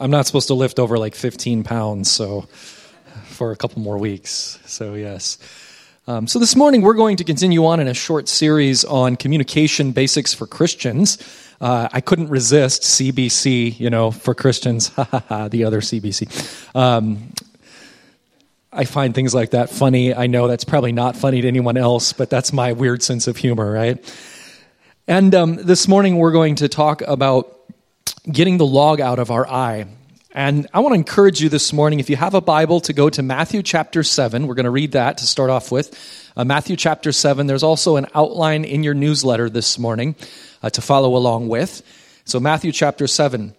[0.00, 2.42] I'm not supposed to lift over like 15 pounds, so
[3.26, 4.58] for a couple more weeks.
[4.64, 5.36] So, yes.
[6.08, 9.92] Um, so, this morning we're going to continue on in a short series on communication
[9.92, 11.18] basics for Christians.
[11.60, 16.74] Uh, I couldn't resist CBC, you know, for Christians, the other CBC.
[16.74, 17.34] Um,
[18.72, 20.14] I find things like that funny.
[20.14, 23.36] I know that's probably not funny to anyone else, but that's my weird sense of
[23.36, 24.02] humor, right?
[25.06, 27.59] And um, this morning we're going to talk about
[28.30, 29.86] getting the log out of our eye.
[30.32, 33.10] And I want to encourage you this morning, if you have a Bible, to go
[33.10, 34.46] to Matthew chapter 7.
[34.46, 35.98] We're going to read that to start off with.
[36.36, 37.46] Uh, Matthew chapter 7.
[37.46, 40.14] There's also an outline in your newsletter this morning
[40.62, 41.82] uh, to follow along with.
[42.26, 43.54] So, Matthew chapter 7,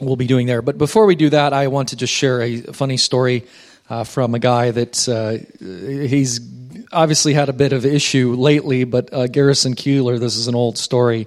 [0.00, 0.60] we'll be doing there.
[0.60, 3.46] But before we do that, I want to just share a funny story
[3.88, 6.40] uh, from a guy that uh, he's
[6.92, 10.76] obviously had a bit of issue lately, but uh, Garrison Keillor, this is an old
[10.76, 11.26] story.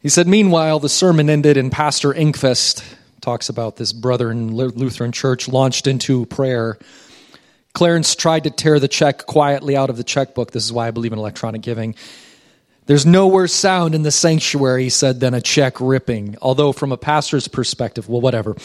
[0.00, 2.84] He said, Meanwhile, the sermon ended, and Pastor Ingqvist
[3.20, 6.78] talks about this brother in Lutheran church launched into prayer.
[7.74, 10.52] Clarence tried to tear the check quietly out of the checkbook.
[10.52, 11.96] This is why I believe in electronic giving.
[12.86, 16.36] There's no worse sound in the sanctuary, he said, than a check ripping.
[16.40, 18.56] Although, from a pastor's perspective, well, whatever.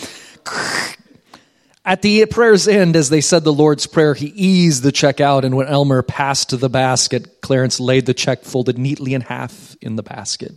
[1.84, 5.44] At the prayer's end, as they said the Lord's Prayer, he eased the check out,
[5.44, 9.98] and when Elmer passed the basket, Clarence laid the check folded neatly in half in
[9.98, 10.54] the basket.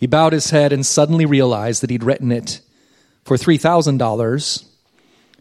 [0.00, 2.62] He bowed his head and suddenly realized that he'd written it
[3.22, 4.64] for $3,000.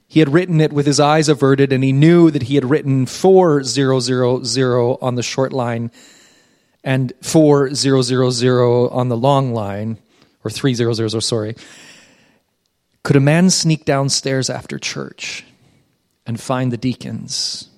[0.06, 3.06] He had written it with his eyes averted, and he knew that he had written
[3.06, 3.90] 4000
[5.02, 5.92] on the short line
[6.84, 8.50] and 4000
[8.92, 9.98] on the long line,
[10.44, 11.56] or 300, sorry.
[13.04, 15.46] Could a man sneak downstairs after church
[16.26, 17.70] and find the deacons,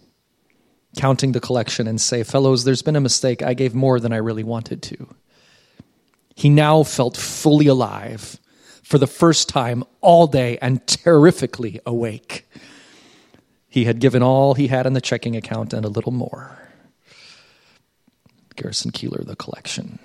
[0.98, 3.44] counting the collection, and say, Fellows, there's been a mistake.
[3.44, 5.08] I gave more than I really wanted to.
[6.36, 8.40] He now felt fully alive
[8.84, 12.50] for the first time all day and terrifically awake.
[13.68, 16.58] He had given all he had in the checking account and a little more.
[18.56, 20.00] Garrison Keillor, the collection.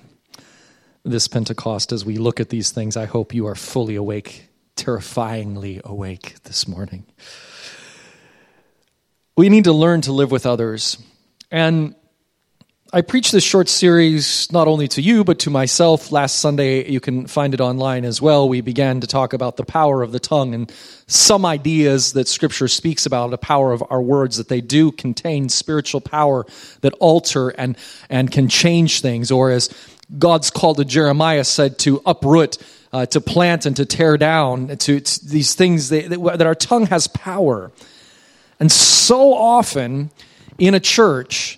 [1.05, 5.81] This Pentecost, as we look at these things, I hope you are fully awake terrifyingly
[5.85, 7.07] awake this morning.
[9.37, 10.99] We need to learn to live with others.
[11.51, 11.95] And
[12.93, 16.89] I preached this short series not only to you, but to myself last Sunday.
[16.89, 18.49] You can find it online as well.
[18.49, 20.73] We began to talk about the power of the tongue and
[21.09, 25.49] some ideas that Scripture speaks about, the power of our words, that they do contain
[25.49, 26.47] spiritual power
[26.83, 27.77] that alter and,
[28.09, 29.69] and can change things, or as
[30.17, 32.57] God's call to Jeremiah said, to uproot
[32.93, 36.87] uh, to plant and to tear down, to, to these things that, that our tongue
[36.87, 37.73] has power.
[38.61, 40.11] And so often
[40.57, 41.56] in a church,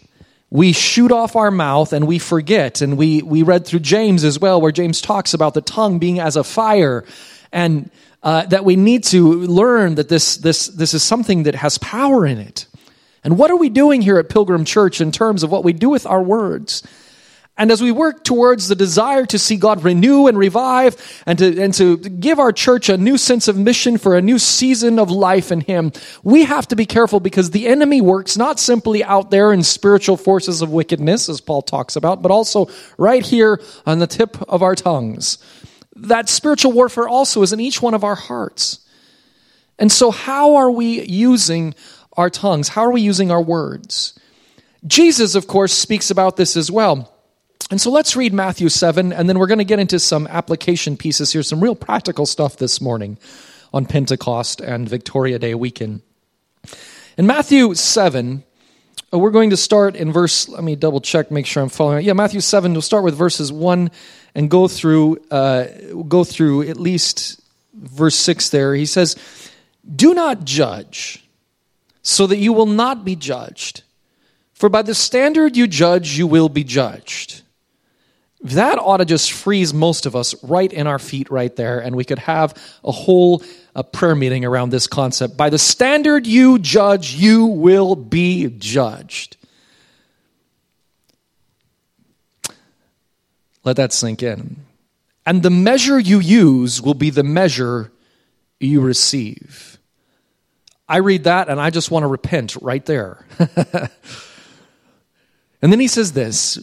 [0.51, 2.81] we shoot off our mouth and we forget.
[2.81, 6.21] And we, we read through James as well, where James talks about the tongue being
[6.21, 7.05] as a fire.
[7.53, 7.91] And
[8.23, 12.27] uh, that we need to learn that this, this, this is something that has power
[12.27, 12.67] in it.
[13.23, 15.89] And what are we doing here at Pilgrim Church in terms of what we do
[15.89, 16.83] with our words?
[17.59, 20.97] And as we work towards the desire to see God renew and revive
[21.27, 24.39] and to, and to give our church a new sense of mission for a new
[24.39, 25.91] season of life in Him,
[26.23, 30.17] we have to be careful because the enemy works not simply out there in spiritual
[30.17, 34.63] forces of wickedness, as Paul talks about, but also right here on the tip of
[34.63, 35.39] our tongues.
[35.97, 38.87] That spiritual warfare also is in each one of our hearts.
[39.81, 41.75] And so, how are we using
[42.17, 42.69] our tongues?
[42.69, 44.17] How are we using our words?
[44.87, 47.13] Jesus, of course, speaks about this as well.
[47.71, 50.97] And so let's read Matthew 7, and then we're going to get into some application
[50.97, 53.19] pieces here, some real practical stuff this morning
[53.75, 56.01] on Pentecost and Victoria Day weekend.
[57.19, 58.43] In Matthew 7,
[59.13, 62.07] uh, we're going to start in verse, let me double check, make sure I'm following.
[62.07, 63.91] Yeah, Matthew 7, we'll start with verses 1
[64.35, 65.65] and go through, uh,
[66.09, 67.41] go through at least
[67.75, 68.75] verse 6 there.
[68.75, 69.17] He says,
[69.95, 71.25] Do not judge,
[72.03, 73.83] so that you will not be judged.
[74.55, 77.43] For by the standard you judge, you will be judged.
[78.43, 81.97] That ought to just freeze most of us right in our feet right there, and
[81.97, 82.54] we could have
[82.85, 83.43] a whole
[83.75, 85.37] a prayer meeting around this concept.
[85.37, 89.37] By the standard you judge, you will be judged.
[93.62, 94.64] Let that sink in.
[95.26, 97.93] And the measure you use will be the measure
[98.58, 99.79] you receive.
[100.88, 103.26] I read that and I just want to repent right there.
[103.38, 103.91] and
[105.70, 106.58] then he says this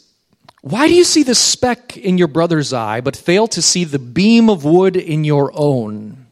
[0.65, 3.99] why do you see the speck in your brother's eye, but fail to see the
[3.99, 6.25] beam of wood in your own?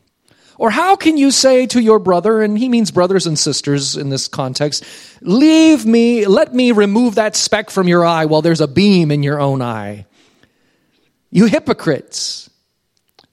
[0.58, 4.10] Or how can you say to your brother, and he means brothers and sisters in
[4.10, 4.84] this context,
[5.22, 9.22] leave me, let me remove that speck from your eye while there's a beam in
[9.22, 10.08] your own eye?
[11.30, 12.50] You hypocrites!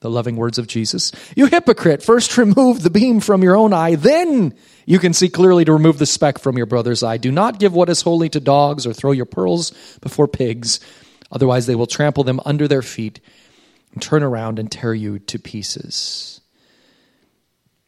[0.01, 1.13] The loving words of Jesus.
[1.37, 4.55] You hypocrite, first remove the beam from your own eye, then
[4.87, 7.19] you can see clearly to remove the speck from your brother's eye.
[7.19, 10.81] Do not give what is holy to dogs or throw your pearls before pigs,
[11.31, 13.21] otherwise they will trample them under their feet
[13.93, 16.41] and turn around and tear you to pieces.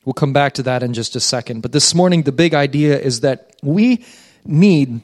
[0.05, 1.63] We'll come back to that in just a second.
[1.63, 4.05] But this morning, the big idea is that we
[4.45, 5.01] need,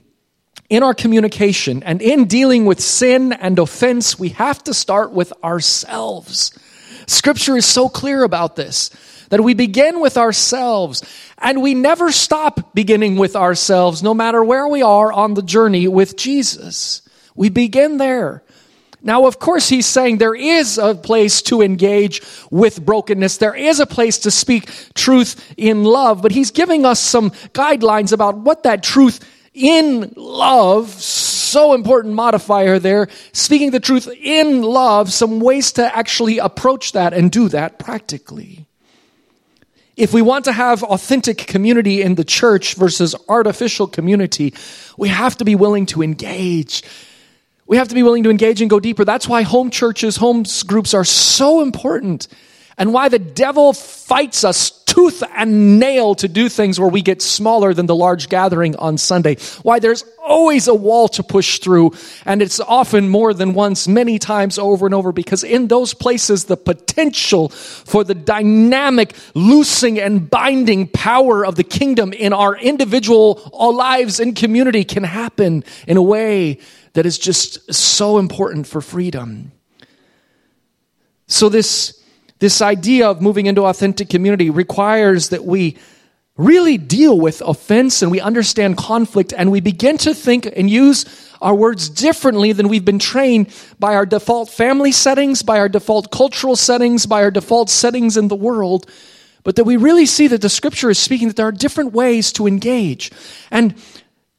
[0.68, 5.32] in our communication and in dealing with sin and offense, we have to start with
[5.42, 6.52] ourselves.
[7.08, 8.90] Scripture is so clear about this
[9.30, 11.02] that we begin with ourselves
[11.38, 15.88] and we never stop beginning with ourselves, no matter where we are on the journey
[15.88, 17.02] with Jesus.
[17.34, 18.42] We begin there.
[19.00, 22.20] Now, of course, he's saying there is a place to engage
[22.50, 23.36] with brokenness.
[23.36, 28.12] There is a place to speak truth in love, but he's giving us some guidelines
[28.12, 29.20] about what that truth
[29.58, 36.38] in love, so important modifier there, speaking the truth in love, some ways to actually
[36.38, 38.66] approach that and do that practically.
[39.96, 44.54] If we want to have authentic community in the church versus artificial community,
[44.96, 46.84] we have to be willing to engage
[47.68, 49.04] we have to be willing to engage and go deeper.
[49.04, 52.26] That's why home churches, home groups are so important
[52.78, 57.20] and why the devil fights us tooth and nail to do things where we get
[57.20, 59.36] smaller than the large gathering on Sunday.
[59.62, 61.92] Why there's always a wall to push through
[62.24, 66.44] and it's often more than once, many times over and over because in those places
[66.44, 73.50] the potential for the dynamic loosing and binding power of the kingdom in our individual
[73.52, 76.58] lives and community can happen in a way
[76.94, 79.52] that is just so important for freedom.
[81.26, 81.97] So, this,
[82.38, 85.76] this idea of moving into authentic community requires that we
[86.36, 91.04] really deal with offense and we understand conflict and we begin to think and use
[91.42, 96.10] our words differently than we've been trained by our default family settings, by our default
[96.12, 98.88] cultural settings, by our default settings in the world.
[99.42, 102.32] But that we really see that the scripture is speaking that there are different ways
[102.34, 103.10] to engage.
[103.50, 103.74] And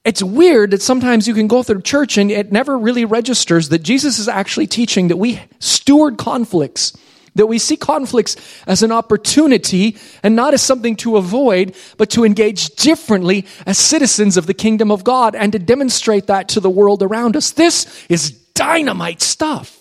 [0.05, 3.79] it's weird that sometimes you can go through church and it never really registers that
[3.79, 6.93] Jesus is actually teaching that we steward conflicts,
[7.35, 8.35] that we see conflicts
[8.67, 14.37] as an opportunity and not as something to avoid, but to engage differently as citizens
[14.37, 17.51] of the kingdom of God and to demonstrate that to the world around us.
[17.51, 19.75] This is dynamite stuff.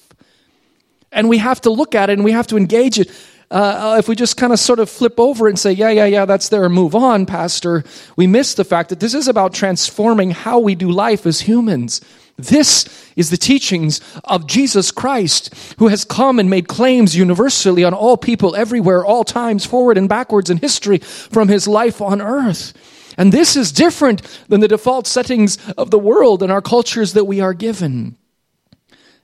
[1.10, 3.10] And we have to look at it and we have to engage it
[3.50, 6.24] uh, if we just kind of sort of flip over and say, yeah, yeah, yeah,
[6.24, 7.82] that's there and move on, Pastor,
[8.16, 12.00] we miss the fact that this is about transforming how we do life as humans.
[12.36, 12.86] This
[13.16, 18.16] is the teachings of Jesus Christ, who has come and made claims universally on all
[18.16, 22.74] people everywhere, all times, forward and backwards in history from his life on earth.
[23.16, 27.24] And this is different than the default settings of the world and our cultures that
[27.24, 28.16] we are given.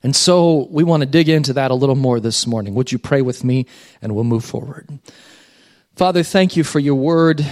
[0.04, 2.74] And so we want to dig into that a little more this morning.
[2.74, 3.64] Would you pray with me
[4.02, 4.86] and we'll move forward?
[5.96, 7.44] Father, thank you for your word,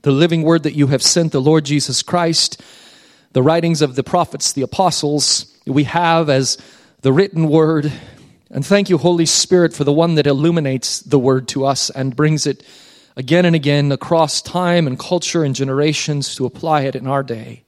[0.00, 2.62] the living word that you have sent, the Lord Jesus Christ,
[3.32, 6.56] the writings of the prophets, the apostles we have as
[7.02, 7.92] the written word.
[8.50, 12.16] And thank you, Holy Spirit, for the one that illuminates the word to us and
[12.16, 12.64] brings it
[13.14, 17.64] again and again across time and culture and generations to apply it in our day.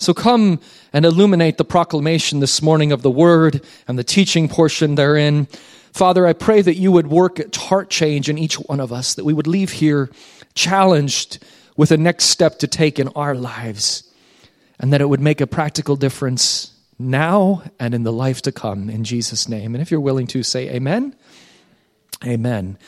[0.00, 0.60] So come
[0.94, 5.46] and illuminate the proclamation this morning of the word and the teaching portion therein.
[5.92, 9.14] Father, I pray that you would work at heart change in each one of us,
[9.14, 10.08] that we would leave here
[10.54, 11.44] challenged
[11.76, 14.10] with a next step to take in our lives,
[14.78, 18.88] and that it would make a practical difference now and in the life to come
[18.88, 19.74] in Jesus' name.
[19.74, 21.14] And if you're willing to say amen,
[22.24, 22.78] amen.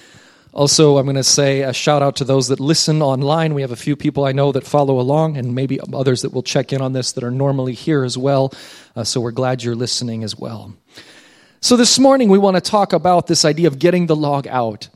[0.55, 3.55] Also, I'm going to say a shout out to those that listen online.
[3.55, 6.43] We have a few people I know that follow along, and maybe others that will
[6.43, 8.53] check in on this that are normally here as well.
[8.95, 10.75] Uh, so we're glad you're listening as well.
[11.63, 14.91] So this morning, we want to talk about this idea of getting the log out.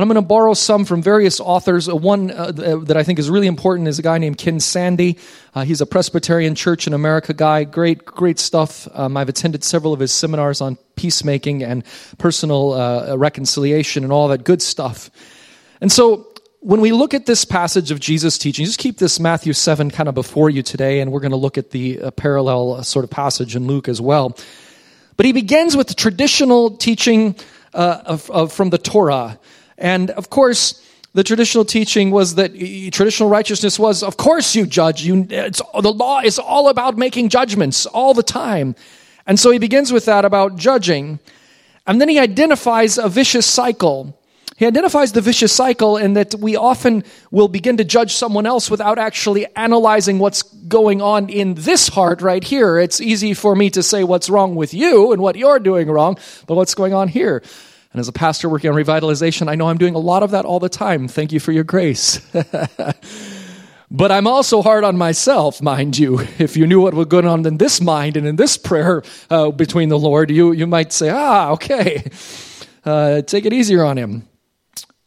[0.00, 1.86] And I'm going to borrow some from various authors.
[1.86, 5.14] Uh, one uh, that I think is really important is a guy named Ken Sande.
[5.54, 7.64] Uh, he's a Presbyterian Church in America guy.
[7.64, 8.88] Great, great stuff.
[8.94, 11.84] Um, I've attended several of his seminars on peacemaking and
[12.16, 15.10] personal uh, reconciliation and all that good stuff.
[15.82, 16.28] And so
[16.60, 20.08] when we look at this passage of Jesus' teaching, just keep this Matthew 7 kind
[20.08, 23.04] of before you today, and we're going to look at the uh, parallel uh, sort
[23.04, 24.34] of passage in Luke as well.
[25.18, 27.36] But he begins with the traditional teaching
[27.74, 29.38] of, of, from the Torah.
[29.80, 32.52] And of course, the traditional teaching was that
[32.92, 35.02] traditional righteousness was, of course, you judge.
[35.02, 38.76] You, the law is all about making judgments all the time.
[39.26, 41.18] And so he begins with that about judging.
[41.86, 44.16] And then he identifies a vicious cycle.
[44.56, 48.70] He identifies the vicious cycle in that we often will begin to judge someone else
[48.70, 52.78] without actually analyzing what's going on in this heart right here.
[52.78, 56.18] It's easy for me to say what's wrong with you and what you're doing wrong,
[56.46, 57.42] but what's going on here?
[57.92, 60.44] And as a pastor working on revitalization, I know I'm doing a lot of that
[60.44, 61.08] all the time.
[61.08, 62.18] Thank you for your grace.
[63.90, 66.20] but I'm also hard on myself, mind you.
[66.38, 69.50] If you knew what was going on in this mind and in this prayer uh,
[69.50, 72.08] between the Lord, you, you might say, ah, okay,
[72.84, 74.29] uh, take it easier on him.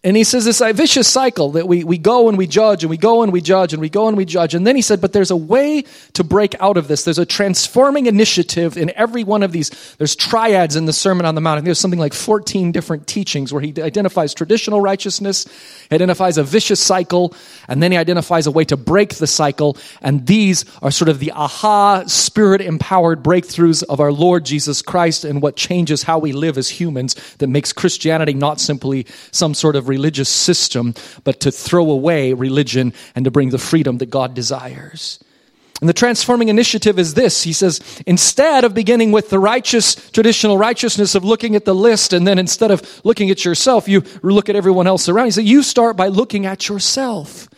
[0.05, 2.97] And he says this vicious cycle that we, we go and we judge and we
[2.97, 4.53] go and we judge and we go and we judge.
[4.53, 7.05] And then he said, but there's a way to break out of this.
[7.05, 9.69] There's a transforming initiative in every one of these.
[9.97, 11.63] There's triads in the Sermon on the Mount.
[11.63, 15.45] There's something like 14 different teachings where he identifies traditional righteousness,
[15.89, 17.33] identifies a vicious cycle,
[17.69, 19.77] and then he identifies a way to break the cycle.
[20.01, 25.23] And these are sort of the aha, spirit empowered breakthroughs of our Lord Jesus Christ
[25.23, 29.77] and what changes how we live as humans that makes Christianity not simply some sort
[29.77, 34.33] of religious system, but to throw away religion and to bring the freedom that God
[34.33, 35.19] desires.
[35.81, 37.43] And the transforming initiative is this.
[37.43, 42.13] He says, instead of beginning with the righteous, traditional righteousness of looking at the list,
[42.13, 45.25] and then instead of looking at yourself, you look at everyone else around.
[45.25, 47.49] He said, you start by looking at yourself.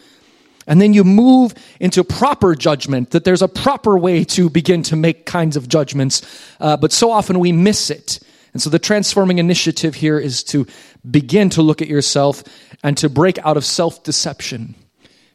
[0.67, 4.95] And then you move into proper judgment, that there's a proper way to begin to
[4.95, 6.23] make kinds of judgments.
[6.59, 8.19] Uh, but so often we miss it.
[8.53, 10.65] And so the transforming initiative here is to
[11.09, 12.43] begin to look at yourself
[12.83, 14.75] and to break out of self deception.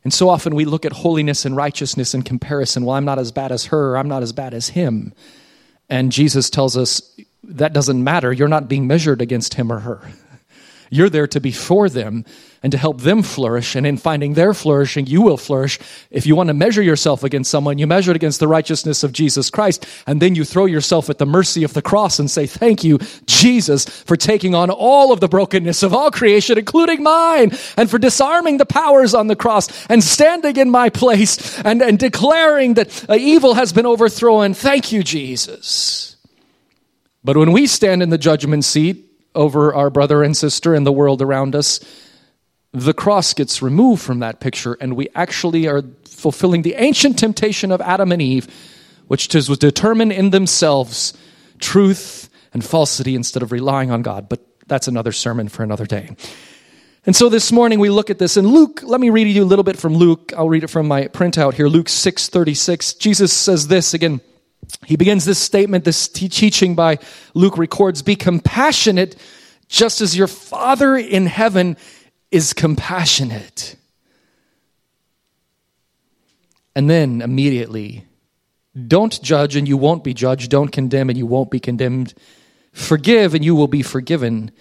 [0.03, 2.85] And so often we look at holiness and righteousness in comparison.
[2.85, 5.13] Well, I'm not as bad as her, I'm not as bad as him.
[5.89, 7.03] And Jesus tells us
[7.43, 8.33] that doesn't matter.
[8.33, 10.01] You're not being measured against him or her.
[10.91, 12.25] You're there to be for them
[12.63, 13.75] and to help them flourish.
[13.75, 15.79] And in finding their flourishing, you will flourish.
[16.11, 19.13] If you want to measure yourself against someone, you measure it against the righteousness of
[19.13, 19.87] Jesus Christ.
[20.07, 22.99] And then you throw yourself at the mercy of the cross and say, Thank you,
[23.27, 27.99] Jesus, for taking on all of the brokenness of all creation, including mine, and for
[27.99, 33.09] disarming the powers on the cross and standing in my place and, and declaring that
[33.09, 34.53] uh, evil has been overthrown.
[34.53, 36.17] Thank you, Jesus.
[37.25, 40.93] But when we stand in the judgment seat, over our brother and sister and the
[40.93, 41.81] world around us,
[42.73, 47.73] the cross gets removed from that picture, and we actually are fulfilling the ancient temptation
[47.73, 48.47] of Adam and Eve,
[49.09, 51.15] which was determined in themselves
[51.59, 54.29] truth and falsity instead of relying on God.
[54.29, 56.11] But that's another sermon for another day.
[57.07, 58.83] And so this morning we look at this in Luke.
[58.85, 60.33] Let me read you a little bit from Luke.
[60.37, 61.67] I'll read it from my printout here.
[61.67, 62.95] Luke 6:36.
[62.99, 64.21] Jesus says this again.
[64.87, 66.99] He begins this statement, this teaching by
[67.35, 69.17] Luke records Be compassionate
[69.69, 71.77] just as your Father in heaven
[72.31, 73.77] is compassionate.
[76.75, 78.07] And then immediately,
[78.87, 80.51] don't judge and you won't be judged.
[80.51, 82.15] Don't condemn and you won't be condemned.
[82.73, 84.53] Forgive and you will be forgiven.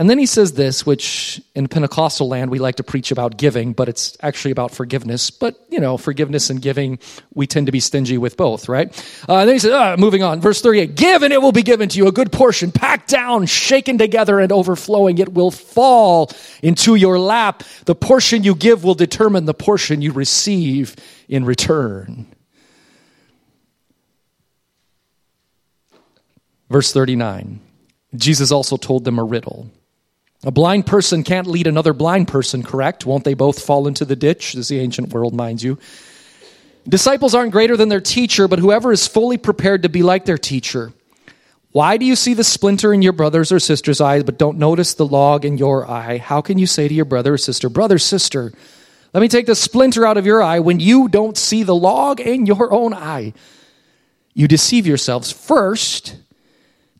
[0.00, 3.74] And then he says this, which in Pentecostal land we like to preach about giving,
[3.74, 5.30] but it's actually about forgiveness.
[5.30, 6.98] But, you know, forgiveness and giving,
[7.34, 8.88] we tend to be stingy with both, right?
[9.28, 11.62] Uh, and then he says, uh, moving on, verse 38 Give and it will be
[11.62, 15.18] given to you, a good portion, packed down, shaken together, and overflowing.
[15.18, 16.30] It will fall
[16.62, 17.62] into your lap.
[17.84, 20.96] The portion you give will determine the portion you receive
[21.28, 22.24] in return.
[26.70, 27.60] Verse 39
[28.16, 29.70] Jesus also told them a riddle.
[30.42, 33.04] A blind person can't lead another blind person, correct?
[33.04, 34.54] Won't they both fall into the ditch?
[34.54, 35.78] This is the ancient world, mind you.
[36.88, 40.38] Disciples aren't greater than their teacher, but whoever is fully prepared to be like their
[40.38, 40.92] teacher.
[41.72, 44.94] Why do you see the splinter in your brother's or sister's eye, but don't notice
[44.94, 46.16] the log in your eye?
[46.16, 48.52] How can you say to your brother or sister, Brother, sister,
[49.12, 52.18] let me take the splinter out of your eye when you don't see the log
[52.18, 53.34] in your own eye?
[54.32, 55.30] You deceive yourselves.
[55.30, 56.16] First,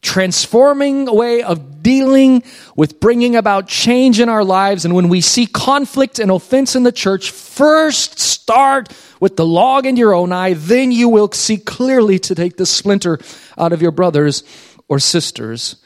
[0.03, 2.43] transforming way of dealing
[2.77, 4.85] with bringing about change in our lives.
[4.85, 8.89] And when we see conflict and offense in the church, first start
[9.21, 12.67] with the log in your own eye, then you will see clearly to take the
[12.67, 13.19] splinter
[13.59, 14.43] out of your brother's
[14.89, 15.77] or sister's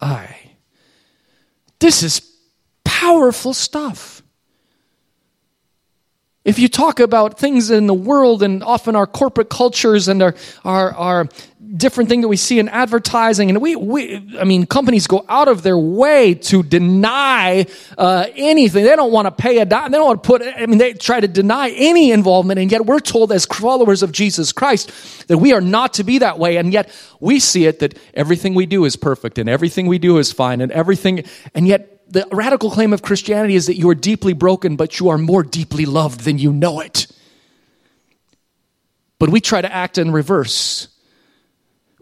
[0.00, 0.52] eye.
[1.78, 2.20] This is
[2.84, 4.15] powerful stuff.
[6.46, 10.34] If you talk about things in the world and often our corporate cultures and our,
[10.64, 11.28] our, our
[11.76, 15.48] different thing that we see in advertising, and we, we I mean, companies go out
[15.48, 17.66] of their way to deny
[17.98, 18.84] uh, anything.
[18.84, 19.90] They don't want to pay a dime.
[19.90, 22.86] They don't want to put, I mean, they try to deny any involvement, and yet
[22.86, 24.92] we're told as followers of Jesus Christ
[25.26, 28.54] that we are not to be that way, and yet we see it that everything
[28.54, 31.24] we do is perfect, and everything we do is fine, and everything,
[31.56, 35.08] and yet the radical claim of Christianity is that you are deeply broken, but you
[35.08, 37.06] are more deeply loved than you know it.
[39.18, 40.88] But we try to act in reverse.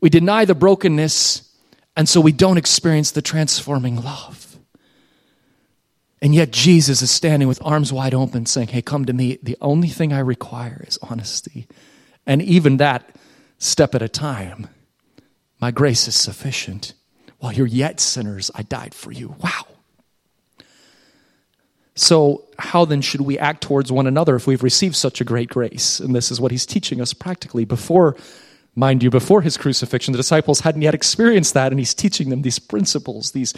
[0.02, 1.50] We deny the brokenness,
[1.96, 4.56] and so we don't experience the transforming love.
[6.20, 9.38] And yet, Jesus is standing with arms wide open saying, Hey, come to me.
[9.42, 11.66] The only thing I require is honesty.
[12.26, 13.14] And even that,
[13.58, 14.68] step at a time.
[15.60, 16.94] My grace is sufficient.
[17.38, 19.36] while you're yet sinners, I died for you.
[19.38, 19.73] Wow.
[21.96, 25.48] So, how then should we act towards one another if we've received such a great
[25.48, 26.00] grace?
[26.00, 27.64] And this is what he's teaching us practically.
[27.64, 28.16] Before,
[28.74, 32.42] mind you, before his crucifixion, the disciples hadn't yet experienced that, and he's teaching them
[32.42, 33.54] these principles, these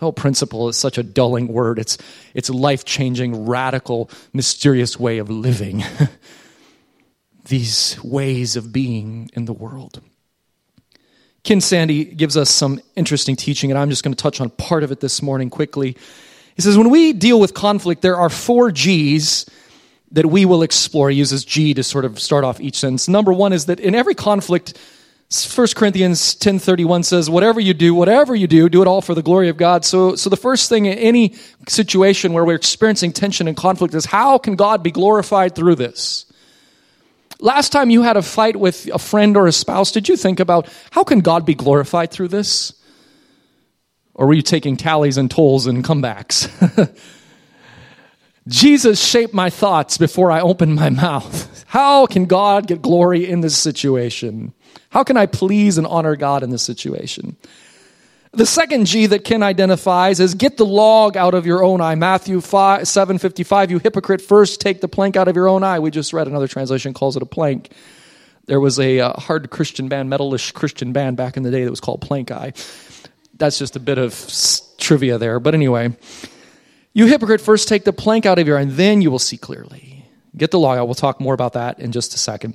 [0.00, 1.78] Oh, principle is such a dulling word.
[1.78, 1.98] It's,
[2.32, 5.82] it's a life changing, radical, mysterious way of living.
[7.46, 10.02] These ways of being in the world.
[11.42, 14.84] Ken Sande gives us some interesting teaching, and I'm just going to touch on part
[14.84, 15.96] of it this morning quickly.
[16.58, 19.46] He says, when we deal with conflict, there are four G's
[20.10, 21.08] that we will explore.
[21.08, 23.06] He uses G to sort of start off each sentence.
[23.06, 24.76] Number one is that in every conflict,
[25.30, 29.22] 1 Corinthians 10:31 says whatever you do whatever you do do it all for the
[29.22, 29.84] glory of God.
[29.84, 31.34] So so the first thing in any
[31.68, 36.24] situation where we're experiencing tension and conflict is how can God be glorified through this?
[37.40, 40.40] Last time you had a fight with a friend or a spouse, did you think
[40.40, 42.72] about how can God be glorified through this?
[44.18, 46.50] Or were you taking tallies and tolls and comebacks?
[48.48, 51.64] Jesus shaped my thoughts before I opened my mouth.
[51.68, 54.52] How can God get glory in this situation?
[54.90, 57.36] How can I please and honor God in this situation?
[58.32, 61.94] The second G that Ken identifies is get the log out of your own eye.
[61.94, 65.78] Matthew 5, 755, you hypocrite, first take the plank out of your own eye.
[65.78, 67.70] We just read another translation calls it a plank.
[68.46, 71.70] There was a uh, hard Christian band, metalish Christian band back in the day that
[71.70, 72.56] was called Plankeye.
[73.38, 74.14] That's just a bit of
[74.78, 75.40] trivia there.
[75.40, 75.96] But anyway,
[76.92, 79.36] you hypocrite, first take the plank out of your eye, and then you will see
[79.36, 80.04] clearly.
[80.36, 80.86] Get the log out.
[80.86, 82.54] We'll talk more about that in just a second.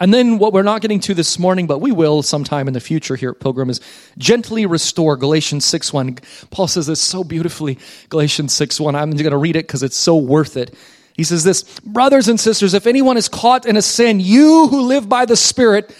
[0.00, 2.80] And then what we're not getting to this morning, but we will sometime in the
[2.80, 3.80] future here at Pilgrim, is
[4.16, 5.16] gently restore.
[5.16, 6.18] Galatians 6 1.
[6.50, 7.78] Paul says this so beautifully.
[8.08, 8.94] Galatians 6 1.
[8.94, 10.72] I'm going to read it because it's so worth it.
[11.14, 14.82] He says this Brothers and sisters, if anyone is caught in a sin, you who
[14.82, 15.92] live by the Spirit,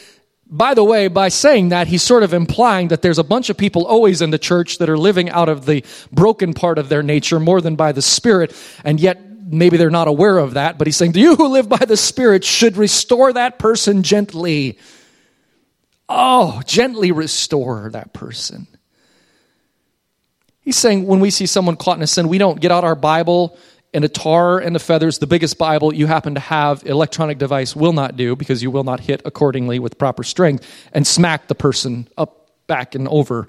[0.50, 3.56] by the way, by saying that, he's sort of implying that there's a bunch of
[3.56, 7.02] people always in the church that are living out of the broken part of their
[7.02, 10.86] nature more than by the Spirit, and yet maybe they're not aware of that, but
[10.86, 14.78] he's saying, You who live by the Spirit should restore that person gently.
[16.08, 18.66] Oh, gently restore that person.
[20.62, 22.94] He's saying when we see someone caught in a sin, we don't get out our
[22.94, 23.58] Bible
[23.94, 27.74] and a tar and the feathers, the biggest Bible you happen to have, electronic device
[27.74, 31.54] will not do because you will not hit accordingly with proper strength and smack the
[31.54, 33.48] person up, back, and over.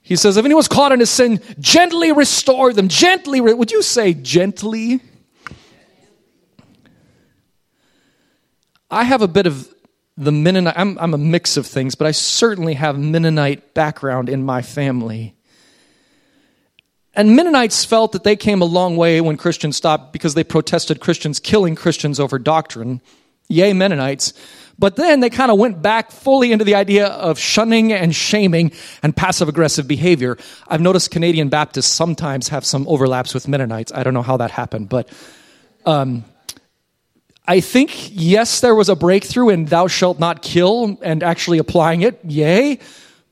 [0.00, 2.88] He says, if anyone's caught in a sin, gently restore them.
[2.88, 5.00] Gently, would you say gently?
[8.90, 9.72] I have a bit of
[10.16, 14.44] the Mennonite, I'm, I'm a mix of things, but I certainly have Mennonite background in
[14.44, 15.34] my family.
[17.14, 21.00] And Mennonites felt that they came a long way when Christians stopped because they protested
[21.00, 23.02] Christians killing Christians over doctrine.
[23.48, 24.32] Yay, Mennonites.
[24.78, 28.72] But then they kind of went back fully into the idea of shunning and shaming
[29.02, 30.38] and passive aggressive behavior.
[30.66, 33.92] I've noticed Canadian Baptists sometimes have some overlaps with Mennonites.
[33.94, 35.10] I don't know how that happened, but
[35.84, 36.24] um,
[37.46, 42.02] I think, yes, there was a breakthrough in thou shalt not kill and actually applying
[42.02, 42.18] it.
[42.24, 42.78] Yay.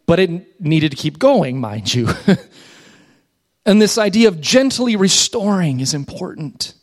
[0.04, 2.08] But it needed to keep going, mind you.
[3.70, 6.74] and this idea of gently restoring is important.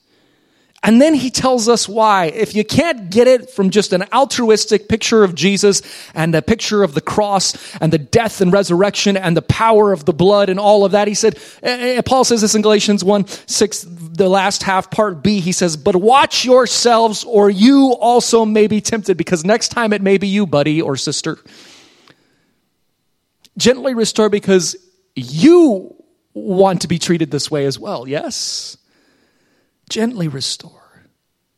[0.84, 2.28] And then he tells us why.
[2.28, 5.82] If you can't get it from just an altruistic picture of Jesus
[6.14, 10.06] and a picture of the cross and the death and resurrection and the power of
[10.06, 13.04] the blood and all of that, he said, eh, eh, Paul says this in Galatians
[13.04, 18.46] 1 6, the last half, part B, he says, But watch yourselves or you also
[18.46, 21.38] may be tempted because next time it may be you, buddy or sister.
[23.58, 24.78] Gently restore because
[25.16, 25.98] you
[26.46, 28.78] want to be treated this way as well, yes?
[29.90, 31.06] Gently restore.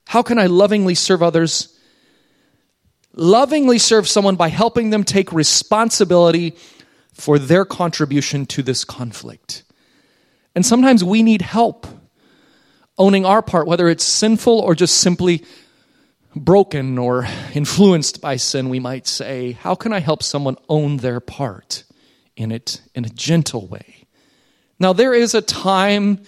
[0.07, 1.77] How can I lovingly serve others?
[3.13, 6.55] Lovingly serve someone by helping them take responsibility
[7.13, 9.63] for their contribution to this conflict.
[10.55, 11.85] And sometimes we need help
[12.97, 15.43] owning our part, whether it's sinful or just simply
[16.35, 19.53] broken or influenced by sin, we might say.
[19.53, 21.83] How can I help someone own their part
[22.35, 23.98] in it in a gentle way?
[24.79, 26.19] Now, there is a time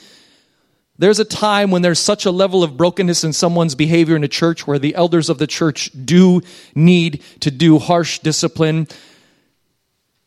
[1.01, 4.27] there's a time when there's such a level of brokenness in someone's behavior in a
[4.27, 6.43] church where the elders of the church do
[6.75, 8.87] need to do harsh discipline.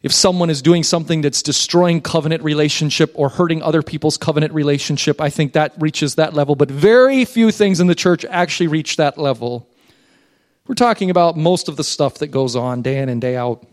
[0.03, 5.21] If someone is doing something that's destroying covenant relationship or hurting other people's covenant relationship,
[5.21, 6.57] I think that reaches that level.
[6.57, 9.69] But very few things in the church actually reach that level.
[10.67, 13.65] We're talking about most of the stuff that goes on day in and day out.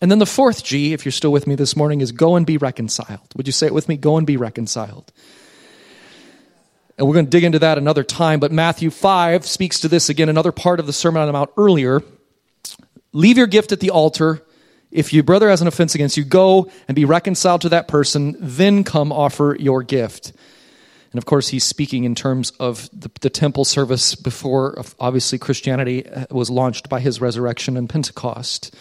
[0.00, 2.46] And then the fourth G, if you're still with me this morning, is go and
[2.46, 3.20] be reconciled.
[3.36, 3.96] Would you say it with me?
[3.96, 5.12] Go and be reconciled.
[6.96, 10.08] And we're going to dig into that another time, but Matthew 5 speaks to this
[10.08, 12.02] again, another part of the Sermon on the Mount earlier.
[13.12, 14.44] Leave your gift at the altar.
[14.90, 18.36] if your brother has an offense against you, go and be reconciled to that person,
[18.38, 20.32] then come offer your gift.
[21.10, 26.08] And of course, he's speaking in terms of the, the temple service before, obviously, Christianity
[26.08, 28.74] uh, was launched by his resurrection and Pentecost.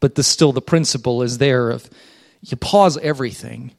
[0.00, 1.88] But the, still, the principle is there of
[2.40, 3.72] you pause everything.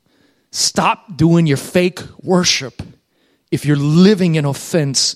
[0.52, 2.82] Stop doing your fake worship.
[3.52, 5.16] If you're living in offense,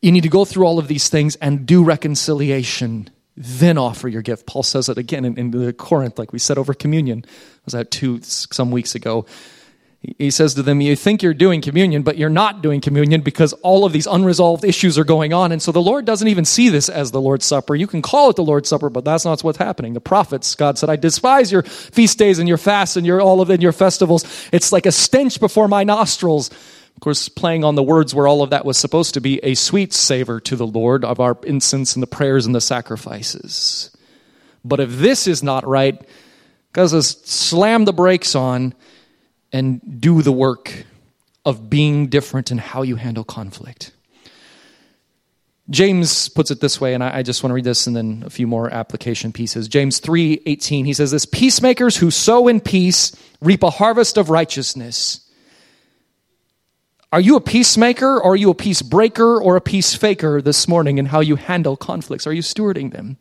[0.00, 4.22] you need to go through all of these things and do reconciliation then offer your
[4.22, 4.46] gift.
[4.46, 7.24] Paul says it again in, in the Corinth, like we said over communion.
[7.64, 9.26] Was at two some weeks ago.
[10.02, 13.52] He says to them, You think you're doing communion, but you're not doing communion because
[13.62, 15.52] all of these unresolved issues are going on.
[15.52, 17.76] And so the Lord doesn't even see this as the Lord's Supper.
[17.76, 19.94] You can call it the Lord's Supper, but that's not what's happening.
[19.94, 23.40] The prophets, God said, I despise your feast days and your fasts and your all
[23.40, 24.24] of and your festivals.
[24.50, 26.50] It's like a stench before my nostrils.
[26.50, 29.54] Of course, playing on the words where all of that was supposed to be a
[29.54, 33.96] sweet savor to the Lord of our incense and the prayers and the sacrifices.
[34.64, 36.00] But if this is not right,
[36.72, 38.74] God says, slam the brakes on
[39.52, 40.84] and do the work
[41.44, 43.92] of being different in how you handle conflict.
[45.70, 48.30] James puts it this way, and I, just want to read this and then a
[48.30, 49.68] few more application pieces.
[49.68, 54.28] James 3 18, he says this Peacemakers who sow in peace reap a harvest of
[54.28, 55.20] righteousness.
[57.12, 60.66] Are you a peacemaker or are you a peace breaker or a peace faker this
[60.66, 62.26] morning in how you handle conflicts?
[62.26, 63.18] Are you stewarding them?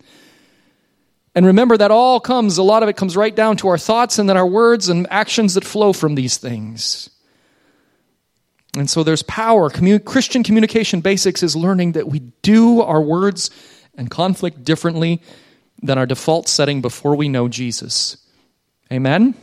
[1.34, 4.20] And remember that all comes, a lot of it comes right down to our thoughts
[4.20, 7.10] and then our words and actions that flow from these things.
[8.78, 9.70] And so there's power.
[9.70, 13.50] Commun- Christian communication basics is learning that we do our words
[13.96, 15.22] and conflict differently
[15.82, 18.18] than our default setting before we know Jesus.
[18.92, 19.36] Amen?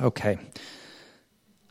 [0.00, 0.38] Okay.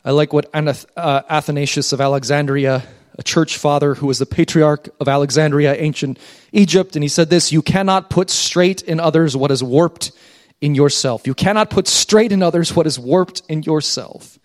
[0.04, 2.82] I like what uh, Athanasius of Alexandria,
[3.18, 6.18] a church father who was the patriarch of Alexandria, ancient
[6.52, 10.12] Egypt, and he said this You cannot put straight in others what is warped
[10.60, 11.26] in yourself.
[11.26, 14.38] You cannot put straight in others what is warped in yourself.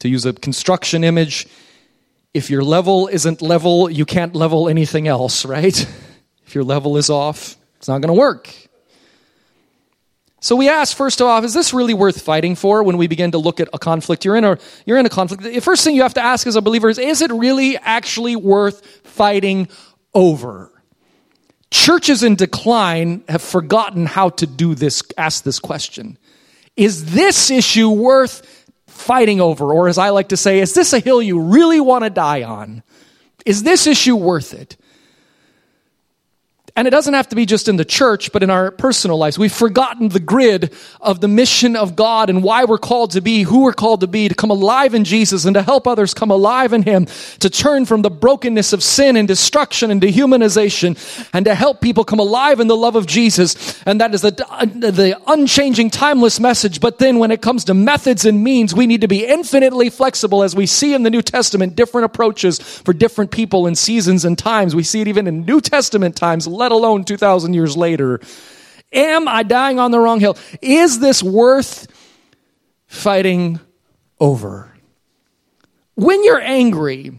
[0.00, 1.46] To use a construction image,
[2.34, 5.86] if your level isn't level, you can't level anything else, right?
[6.46, 8.54] If your level is off, it's not going to work.
[10.46, 13.38] So we ask first off, is this really worth fighting for when we begin to
[13.38, 15.42] look at a conflict you're in or you're in a conflict?
[15.42, 18.36] The first thing you have to ask as a believer is, is it really actually
[18.36, 19.66] worth fighting
[20.14, 20.70] over?
[21.72, 26.16] Churches in decline have forgotten how to do this, ask this question.
[26.76, 29.74] Is this issue worth fighting over?
[29.74, 32.44] Or as I like to say, is this a hill you really want to die
[32.44, 32.84] on?
[33.44, 34.76] Is this issue worth it?
[36.76, 39.38] And it doesn't have to be just in the church, but in our personal lives.
[39.38, 43.42] We've forgotten the grid of the mission of God and why we're called to be,
[43.42, 46.30] who we're called to be, to come alive in Jesus and to help others come
[46.30, 47.06] alive in Him,
[47.40, 50.98] to turn from the brokenness of sin and destruction and dehumanization,
[51.32, 53.82] and to help people come alive in the love of Jesus.
[53.84, 56.80] And that is the, the unchanging, timeless message.
[56.80, 60.42] But then when it comes to methods and means, we need to be infinitely flexible
[60.42, 64.36] as we see in the New Testament different approaches for different people in seasons and
[64.36, 64.74] times.
[64.74, 68.20] We see it even in New Testament times alone 2,000 years later.
[68.92, 70.36] Am I dying on the wrong hill?
[70.62, 71.88] Is this worth
[72.86, 73.60] fighting
[74.20, 74.72] over?
[75.94, 77.18] When you're angry,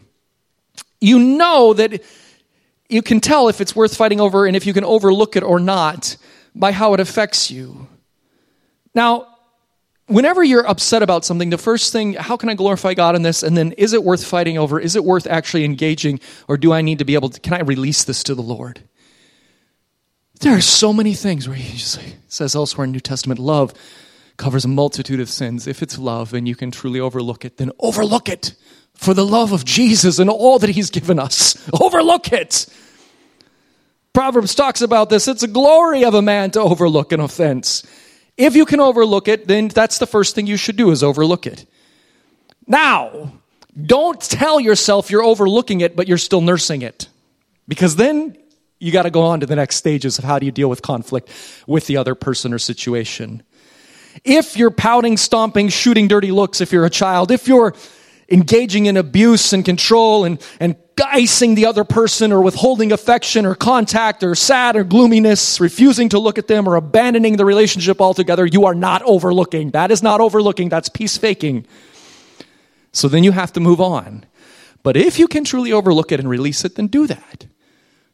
[1.01, 2.03] you know that
[2.89, 5.59] you can tell if it's worth fighting over and if you can overlook it or
[5.59, 6.15] not
[6.55, 7.87] by how it affects you.
[8.95, 9.27] Now,
[10.07, 13.43] whenever you're upset about something, the first thing, how can I glorify God in this?
[13.43, 14.79] And then, is it worth fighting over?
[14.79, 16.19] Is it worth actually engaging?
[16.47, 18.81] Or do I need to be able to, can I release this to the Lord?
[20.39, 21.77] There are so many things where he
[22.27, 23.73] says elsewhere in New Testament, love
[24.37, 25.65] covers a multitude of sins.
[25.65, 28.53] If it's love and you can truly overlook it, then overlook it
[28.93, 31.57] for the love of Jesus and all that he's given us.
[31.81, 32.65] Overlook it.
[34.11, 35.27] Proverbs talks about this.
[35.27, 37.85] It's a glory of a man to overlook an offense.
[38.35, 41.45] If you can overlook it, then that's the first thing you should do is overlook
[41.45, 41.67] it.
[42.65, 43.33] Now,
[43.79, 47.07] don't tell yourself you're overlooking it, but you're still nursing it.
[47.67, 48.35] Because then
[48.79, 50.81] you got to go on to the next stages of how do you deal with
[50.81, 51.29] conflict
[51.65, 53.43] with the other person or situation.
[54.23, 57.73] If you're pouting, stomping, shooting dirty looks, if you're a child, if you're
[58.29, 63.55] engaging in abuse and control and, and icing the other person or withholding affection or
[63.55, 68.45] contact or sad or gloominess, refusing to look at them or abandoning the relationship altogether,
[68.45, 69.71] you are not overlooking.
[69.71, 71.65] That is not overlooking, that's peace faking.
[72.91, 74.25] So then you have to move on.
[74.83, 77.45] But if you can truly overlook it and release it, then do that.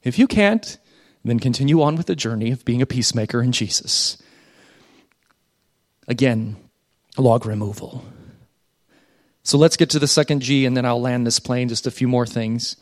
[0.04, 0.78] If you can't,
[1.24, 4.18] then continue on with the journey of being a peacemaker in Jesus.
[6.08, 6.58] Again,
[7.18, 8.04] log removal.
[9.44, 11.70] So let's get to the second G and then I'll land this plane.
[11.70, 12.76] Just a few more things.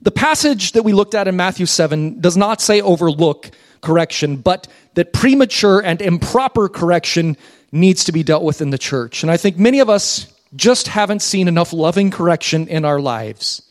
[0.00, 4.68] The passage that we looked at in Matthew 7 does not say overlook, correction, but
[4.94, 7.36] that premature and improper correction
[7.72, 9.22] needs to be dealt with in the church.
[9.22, 13.62] And I think many of us just haven't seen enough loving correction in our lives.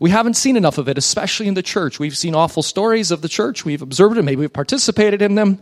[0.00, 1.98] We haven't seen enough of it, especially in the church.
[1.98, 5.60] We've seen awful stories of the church, we've observed it, maybe we've participated in them.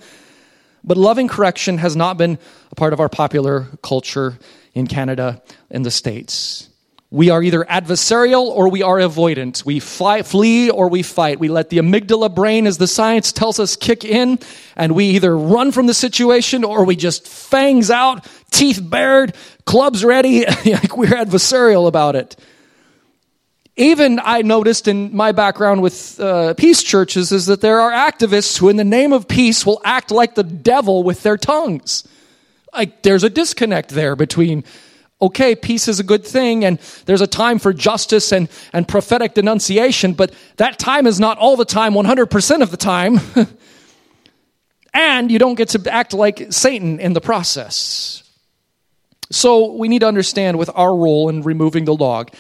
[0.84, 2.38] But loving correction has not been
[2.70, 4.38] a part of our popular culture
[4.72, 6.68] in Canada and the States.
[7.10, 9.64] We are either adversarial or we are avoidant.
[9.64, 11.38] We fly, flee or we fight.
[11.38, 14.38] We let the amygdala brain, as the science tells us, kick in,
[14.76, 20.04] and we either run from the situation or we just fangs out, teeth bared, clubs
[20.04, 22.36] ready, like we're adversarial about it.
[23.76, 28.56] Even I noticed in my background with uh, peace churches is that there are activists
[28.56, 32.08] who, in the name of peace, will act like the devil with their tongues.
[32.72, 34.64] Like there's a disconnect there between,
[35.20, 39.34] okay, peace is a good thing and there's a time for justice and, and prophetic
[39.34, 43.20] denunciation, but that time is not all the time, 100% of the time.
[44.94, 48.22] and you don't get to act like Satan in the process.
[49.30, 52.30] So we need to understand with our role in removing the log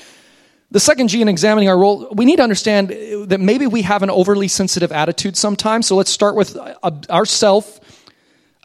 [0.70, 2.90] the second G in examining our role, we need to understand
[3.30, 5.86] that maybe we have an overly sensitive attitude sometimes.
[5.86, 7.80] So let's start with uh, ourself.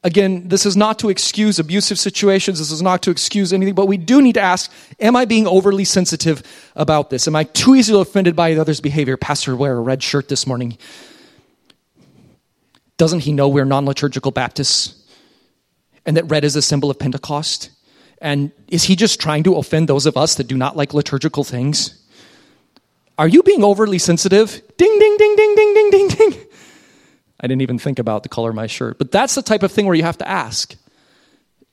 [0.03, 2.57] Again, this is not to excuse abusive situations.
[2.57, 5.45] This is not to excuse anything, but we do need to ask, am I being
[5.45, 6.41] overly sensitive
[6.75, 7.27] about this?
[7.27, 9.15] Am I too easily offended by the other's behavior?
[9.15, 10.79] Pastor wear a red shirt this morning.
[12.97, 14.97] Doesn't he know we're non-liturgical Baptists?
[16.03, 17.69] And that red is a symbol of Pentecost?
[18.21, 21.43] And is he just trying to offend those of us that do not like liturgical
[21.43, 21.97] things?
[23.17, 24.61] Are you being overly sensitive?
[24.77, 26.33] Ding, ding, ding, ding, ding, ding, ding, ding.
[27.39, 28.99] I didn't even think about the color of my shirt.
[28.99, 30.75] But that's the type of thing where you have to ask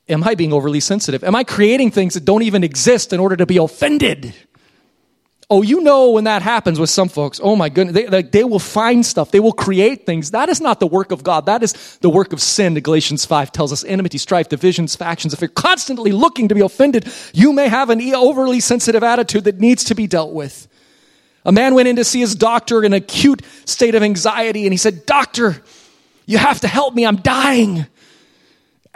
[0.09, 1.23] Am I being overly sensitive?
[1.23, 4.35] Am I creating things that don't even exist in order to be offended?
[5.51, 7.41] Oh, you know when that happens with some folks.
[7.43, 9.31] Oh my goodness, they, they, will find stuff.
[9.31, 10.33] They will create things.
[10.33, 11.47] That is not the work of God.
[11.47, 12.75] That is the work of sin.
[12.75, 15.33] Galatians 5 tells us enmity, strife, divisions, factions.
[15.33, 19.59] If you're constantly looking to be offended, you may have an overly sensitive attitude that
[19.59, 20.69] needs to be dealt with.
[21.47, 24.73] A man went in to see his doctor in an acute state of anxiety and
[24.73, 25.63] he said, doctor,
[26.27, 27.07] you have to help me.
[27.07, 27.87] I'm dying.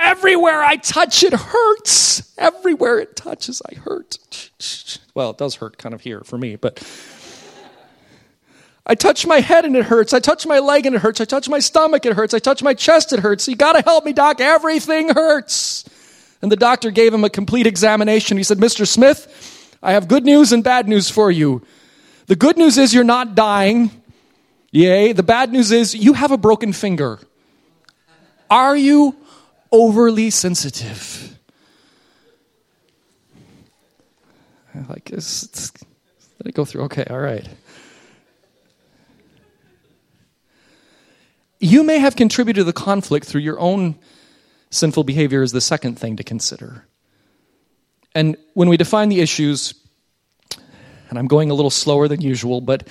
[0.03, 2.35] Everywhere I touch, it hurts.
[2.37, 4.19] Everywhere it touches, I hurt.
[5.15, 6.83] Well, it does hurt kind of here for me, but
[8.85, 10.13] I touch my head and it hurts.
[10.13, 11.21] I touch my leg and it hurts.
[11.21, 12.35] I touch my stomach, it hurts.
[12.35, 13.47] I touch my chest, it hurts.
[13.47, 14.41] You gotta help me, doc.
[14.41, 15.85] Everything hurts.
[16.43, 18.37] And the doctor gave him a complete examination.
[18.37, 18.87] He said, Mr.
[18.87, 21.63] Smith, I have good news and bad news for you.
[22.27, 23.91] The good news is you're not dying.
[24.73, 25.13] Yay.
[25.13, 27.21] The bad news is you have a broken finger.
[28.51, 29.17] Are you
[29.73, 31.39] overly sensitive.
[34.89, 35.73] Like, it's, it's,
[36.39, 36.83] let it go through.
[36.83, 37.49] Okay, all right.
[41.59, 43.97] You may have contributed to the conflict through your own
[44.71, 46.87] sinful behavior, is the second thing to consider.
[48.15, 49.75] And when we define the issues,
[51.09, 52.89] and I'm going a little slower than usual, but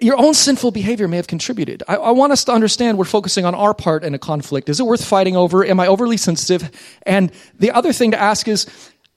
[0.00, 1.82] your own sinful behavior may have contributed.
[1.86, 4.68] I, I, want us to understand we're focusing on our part in a conflict.
[4.68, 5.64] Is it worth fighting over?
[5.64, 6.70] Am I overly sensitive?
[7.02, 8.66] And the other thing to ask is,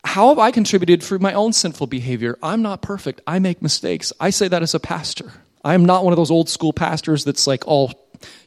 [0.03, 2.37] how have I contributed through my own sinful behavior?
[2.43, 3.21] I'm not perfect.
[3.25, 4.11] I make mistakes.
[4.19, 5.31] I say that as a pastor.
[5.63, 7.93] I am not one of those old school pastors that's like all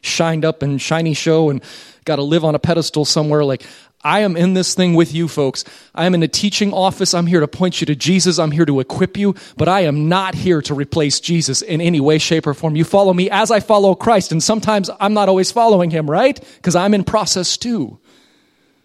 [0.01, 1.63] shined up and shiny show and
[2.05, 3.43] got to live on a pedestal somewhere.
[3.43, 3.63] Like,
[4.03, 5.63] I am in this thing with you folks.
[5.95, 7.13] I am in a teaching office.
[7.13, 8.37] I'm here to point you to Jesus.
[8.37, 11.99] I'm here to equip you, but I am not here to replace Jesus in any
[11.99, 12.75] way, shape, or form.
[12.75, 14.31] You follow me as I follow Christ.
[14.31, 16.39] And sometimes I'm not always following him, right?
[16.55, 17.99] Because I'm in process too.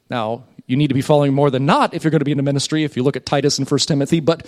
[0.09, 2.39] Now, you need to be following more than not if you're going to be in
[2.39, 4.21] the ministry, if you look at Titus and 1 Timothy.
[4.21, 4.47] But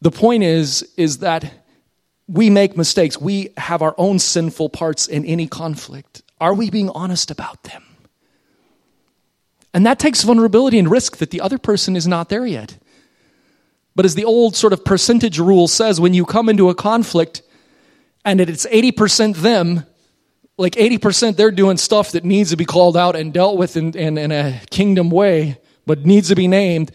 [0.00, 1.52] the point is, is that
[2.26, 3.20] we make mistakes.
[3.20, 6.22] We have our own sinful parts in any conflict.
[6.40, 7.82] Are we being honest about them?
[9.78, 12.78] And that takes vulnerability and risk that the other person is not there yet.
[13.94, 17.42] But as the old sort of percentage rule says, when you come into a conflict
[18.24, 19.86] and it's 80% them,
[20.56, 23.96] like 80% they're doing stuff that needs to be called out and dealt with in,
[23.96, 26.90] in, in a kingdom way, but needs to be named.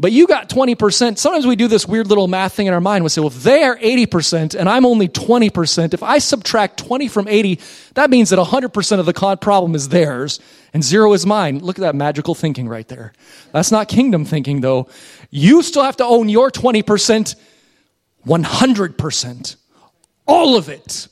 [0.00, 1.18] But you got 20%.
[1.18, 3.02] Sometimes we do this weird little math thing in our mind.
[3.02, 7.08] We say, well, if they are 80% and I'm only 20%, if I subtract 20
[7.08, 7.58] from 80,
[7.94, 10.38] that means that 100% of the problem is theirs
[10.72, 11.58] and zero is mine.
[11.58, 13.12] Look at that magical thinking right there.
[13.50, 14.88] That's not kingdom thinking, though.
[15.30, 17.34] You still have to own your 20%,
[18.24, 19.56] 100%.
[20.26, 21.08] All of it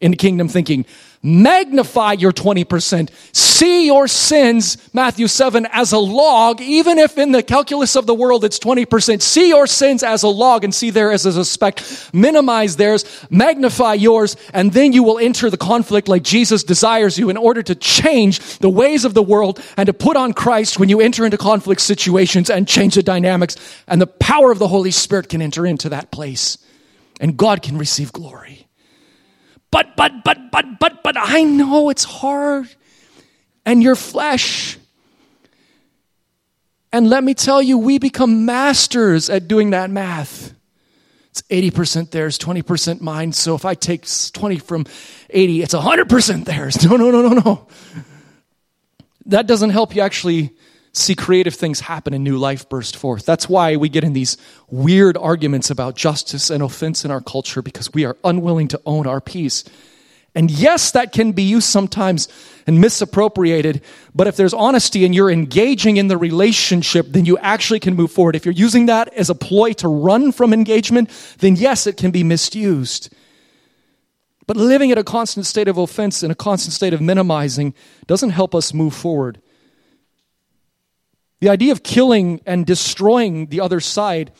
[0.00, 0.86] in kingdom thinking.
[1.22, 3.10] Magnify your 20%.
[3.36, 8.14] See your sins, Matthew 7, as a log, even if in the calculus of the
[8.14, 9.20] world it's 20%.
[9.20, 11.82] See your sins as a log and see theirs as a speck.
[12.14, 17.28] Minimize theirs, magnify yours, and then you will enter the conflict like Jesus desires you
[17.28, 20.88] in order to change the ways of the world and to put on Christ when
[20.88, 23.56] you enter into conflict situations and change the dynamics.
[23.86, 26.56] And the power of the Holy Spirit can enter into that place,
[27.20, 28.59] and God can receive glory.
[29.70, 32.68] But, but, but, but, but, but, I know it's hard.
[33.64, 34.78] And your flesh.
[36.92, 40.54] And let me tell you, we become masters at doing that math.
[41.30, 43.32] It's 80% theirs, 20% mine.
[43.32, 44.86] So if I take 20 from
[45.28, 46.84] 80, it's 100% theirs.
[46.90, 47.68] No, no, no, no, no.
[49.26, 50.50] That doesn't help you actually
[50.92, 53.24] see creative things happen and new life burst forth.
[53.24, 54.36] That's why we get in these
[54.68, 59.06] weird arguments about justice and offense in our culture because we are unwilling to own
[59.06, 59.64] our peace.
[60.34, 62.28] And yes, that can be used sometimes
[62.66, 63.82] and misappropriated,
[64.14, 68.12] but if there's honesty and you're engaging in the relationship, then you actually can move
[68.12, 68.36] forward.
[68.36, 72.12] If you're using that as a ploy to run from engagement, then yes, it can
[72.12, 73.12] be misused.
[74.46, 77.74] But living in a constant state of offense and a constant state of minimizing
[78.06, 79.40] doesn't help us move forward.
[81.40, 84.30] The idea of killing and destroying the other side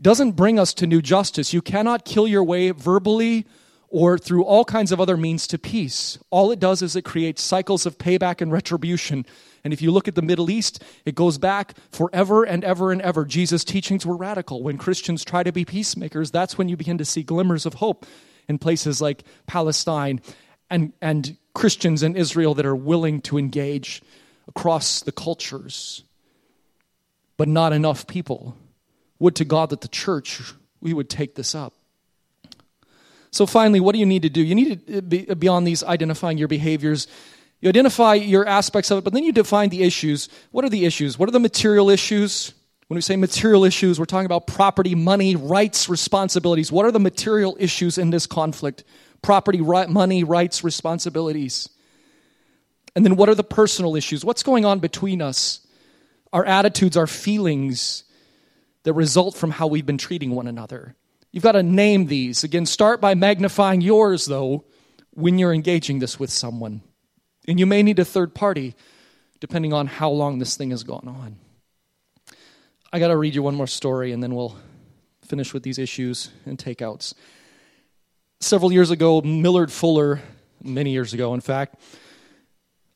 [0.00, 1.54] doesn't bring us to new justice.
[1.54, 3.46] You cannot kill your way verbally
[3.88, 6.18] or through all kinds of other means to peace.
[6.30, 9.24] All it does is it creates cycles of payback and retribution.
[9.64, 13.00] And if you look at the Middle East, it goes back forever and ever and
[13.00, 13.24] ever.
[13.24, 14.62] Jesus' teachings were radical.
[14.62, 18.04] When Christians try to be peacemakers, that's when you begin to see glimmers of hope
[18.48, 20.20] in places like Palestine
[20.68, 24.02] and, and Christians in Israel that are willing to engage
[24.48, 26.02] across the cultures
[27.36, 28.56] but not enough people.
[29.18, 30.40] Would to God that the church,
[30.80, 31.74] we would take this up.
[33.30, 34.42] So, finally, what do you need to do?
[34.42, 37.06] You need to be beyond these identifying your behaviors.
[37.60, 40.28] You identify your aspects of it, but then you define the issues.
[40.50, 41.18] What are the issues?
[41.18, 42.52] What are the material issues?
[42.88, 46.70] When we say material issues, we're talking about property, money, rights, responsibilities.
[46.70, 48.84] What are the material issues in this conflict?
[49.22, 51.70] Property, right, money, rights, responsibilities.
[52.94, 54.24] And then what are the personal issues?
[54.24, 55.66] What's going on between us?
[56.32, 58.04] Our attitudes, our feelings
[58.84, 60.94] that result from how we've been treating one another.
[61.30, 62.44] You've got to name these.
[62.44, 64.64] Again, start by magnifying yours, though,
[65.10, 66.82] when you're engaging this with someone.
[67.48, 68.74] And you may need a third party,
[69.40, 71.36] depending on how long this thing has gone on.
[72.92, 74.56] I got to read you one more story, and then we'll
[75.24, 77.14] finish with these issues and takeouts.
[78.40, 80.20] Several years ago, Millard Fuller,
[80.62, 81.76] many years ago, in fact,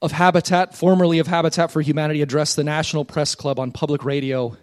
[0.07, 4.57] of Habitat, formerly of Habitat for Humanity, addressed the National Press Club on public radio.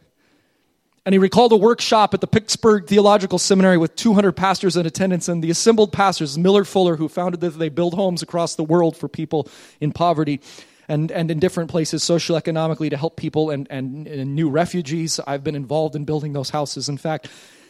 [1.05, 5.27] And he recalled a workshop at the Pittsburgh Theological Seminary with 200 pastors in attendance.
[5.27, 8.95] And the assembled pastors, Millard Fuller, who founded that they build homes across the world
[8.95, 9.49] for people
[9.81, 10.39] in poverty
[10.87, 15.19] and, and in different places socioeconomically to help people and, and, and new refugees.
[15.27, 16.87] I've been involved in building those houses.
[16.87, 17.27] In fact,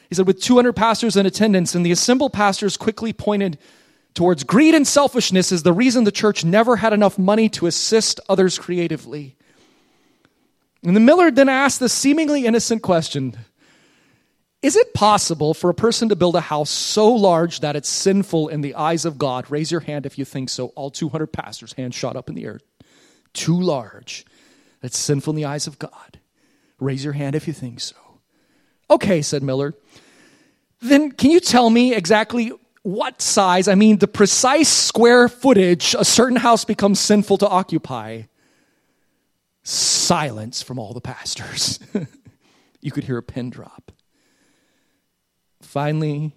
[0.10, 3.58] he said, with 200 pastors in attendance, and the assembled pastors quickly pointed
[4.14, 8.20] towards greed and selfishness is the reason the church never had enough money to assist
[8.30, 9.36] others creatively.
[10.84, 13.38] And the Millard then asked the seemingly innocent question
[14.62, 18.50] Is it possible for a person to build a house so large that it's sinful
[18.50, 19.50] in the eyes of God?
[19.50, 20.68] Raise your hand if you think so.
[20.68, 22.60] All 200 pastors' hands shot up in the air.
[23.34, 24.26] Too large.
[24.82, 26.20] That's sinful in the eyes of God.
[26.80, 27.96] Raise your hand if you think so.
[28.90, 29.76] Okay, said Millard.
[30.82, 32.52] Then can you tell me exactly
[32.84, 38.24] what size, I mean the precise square footage a certain house becomes sinful to occupy.
[39.64, 41.80] Silence from all the pastors.
[42.82, 43.94] you could hear a pin drop.
[45.62, 46.34] Finally,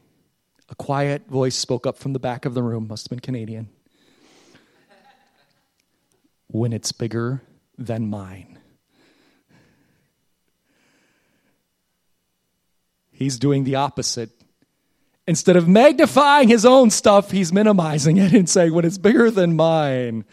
[0.68, 3.68] a quiet voice spoke up from the back of the room, must have been Canadian.
[6.46, 7.42] When it's bigger
[7.76, 8.60] than mine.
[13.10, 14.30] He's doing the opposite
[15.28, 19.56] Instead of magnifying his own stuff, he's minimizing it and saying, when it's bigger than
[19.56, 20.24] mine,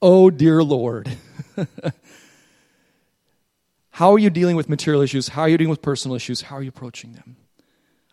[0.00, 1.08] oh dear Lord.
[3.90, 5.28] How are you dealing with material issues?
[5.28, 6.40] How are you dealing with personal issues?
[6.42, 7.36] How are you approaching them?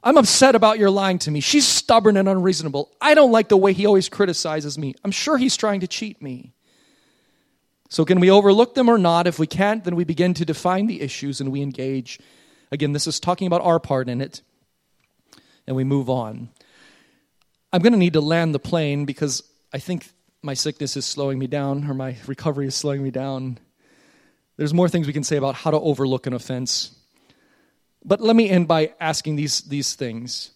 [0.03, 1.39] I'm upset about your lying to me.
[1.39, 2.91] She's stubborn and unreasonable.
[3.01, 4.93] I don't like the way he always criticizes me.
[5.03, 6.53] I'm sure he's trying to cheat me.
[7.89, 9.25] So, can we overlook them or not?
[9.25, 12.19] If we can't, then we begin to define the issues and we engage.
[12.71, 14.41] Again, this is talking about our part in it
[15.69, 16.49] and we move on.
[17.71, 20.09] I'm going to need to land the plane because I think
[20.41, 23.59] my sickness is slowing me down or my recovery is slowing me down.
[24.57, 26.97] There's more things we can say about how to overlook an offense.
[28.03, 30.49] But let me end by asking these, these things.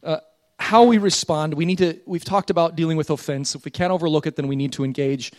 [0.00, 0.18] Uh,
[0.60, 3.56] how we respond, we need to, we've talked about dealing with offense.
[3.56, 5.32] If we can't overlook it, then we need to engage.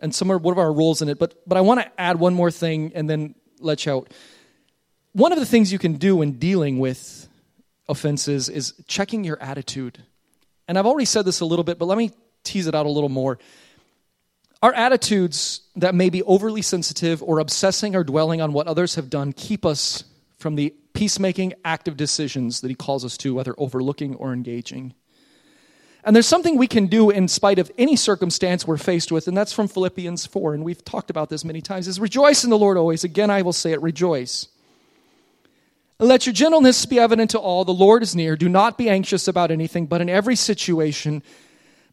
[0.00, 1.18] And some are, what are our roles in it?
[1.18, 4.12] But, but I want to add one more thing and then let you out.
[5.12, 7.25] One of the things you can do in dealing with
[7.88, 10.02] offenses is checking your attitude.
[10.68, 12.10] And I've already said this a little bit, but let me
[12.44, 13.38] tease it out a little more.
[14.62, 19.10] Our attitudes that may be overly sensitive or obsessing or dwelling on what others have
[19.10, 20.04] done keep us
[20.38, 24.94] from the peacemaking, active decisions that he calls us to, whether overlooking or engaging.
[26.04, 29.36] And there's something we can do in spite of any circumstance we're faced with, and
[29.36, 32.58] that's from Philippians 4, and we've talked about this many times, is rejoice in the
[32.58, 33.02] Lord always.
[33.02, 34.46] Again, I will say it, rejoice.
[35.98, 37.64] Let your gentleness be evident to all.
[37.64, 38.36] The Lord is near.
[38.36, 41.22] Do not be anxious about anything, but in every situation,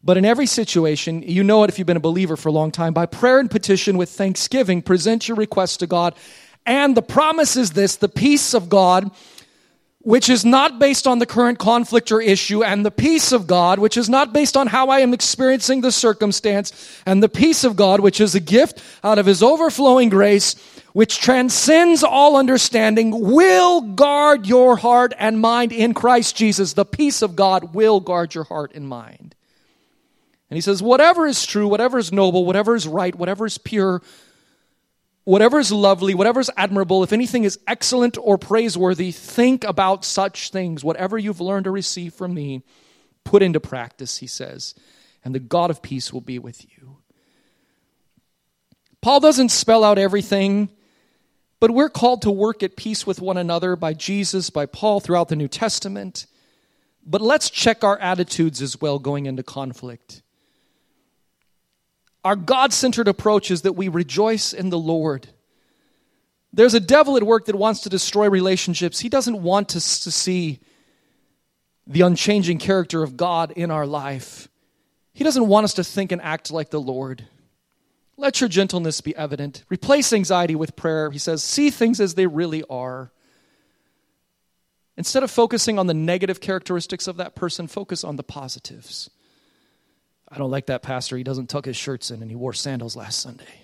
[0.02, 2.70] but in every situation, you know it if you've been a believer for a long
[2.70, 6.14] time, by prayer and petition with thanksgiving, present your requests to God.
[6.66, 9.10] And the promise is this the peace of God,
[10.00, 13.78] which is not based on the current conflict or issue, and the peace of God,
[13.78, 17.74] which is not based on how I am experiencing the circumstance, and the peace of
[17.74, 20.56] God, which is a gift out of His overflowing grace,
[20.94, 26.72] which transcends all understanding, will guard your heart and mind in Christ Jesus.
[26.72, 29.34] The peace of God will guard your heart and mind.
[30.48, 34.02] And he says, whatever is true, whatever is noble, whatever is right, whatever is pure,
[35.24, 40.50] whatever is lovely, whatever is admirable, if anything is excellent or praiseworthy, think about such
[40.50, 40.84] things.
[40.84, 42.62] Whatever you've learned or received from me,
[43.24, 44.76] put into practice, he says,
[45.24, 46.98] and the God of peace will be with you.
[49.00, 50.68] Paul doesn't spell out everything,
[51.64, 55.28] but we're called to work at peace with one another by Jesus, by Paul throughout
[55.28, 56.26] the New Testament.
[57.06, 60.20] But let's check our attitudes as well going into conflict.
[62.22, 65.28] Our God centered approach is that we rejoice in the Lord.
[66.52, 69.00] There's a devil at work that wants to destroy relationships.
[69.00, 70.60] He doesn't want us to see
[71.86, 74.48] the unchanging character of God in our life.
[75.14, 77.26] He doesn't want us to think and act like the Lord.
[78.16, 79.64] Let your gentleness be evident.
[79.68, 81.10] Replace anxiety with prayer.
[81.10, 83.10] He says, see things as they really are.
[84.96, 89.10] Instead of focusing on the negative characteristics of that person, focus on the positives.
[90.28, 91.16] I don't like that pastor.
[91.16, 93.60] He doesn't tuck his shirts in and he wore sandals last Sunday.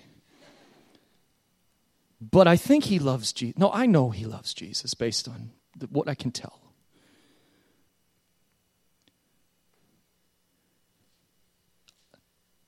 [2.19, 3.57] But I think he loves Jesus.
[3.57, 5.51] No, I know he loves Jesus based on
[5.89, 6.59] what I can tell.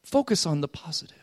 [0.04, 1.23] Focus on the positives.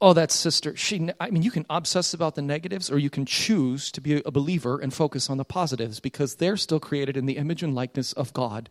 [0.00, 3.26] Oh, that sister, she, I mean, you can obsess about the negatives or you can
[3.26, 7.26] choose to be a believer and focus on the positives because they're still created in
[7.26, 8.70] the image and likeness of God